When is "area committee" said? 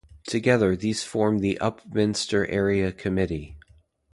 2.49-3.55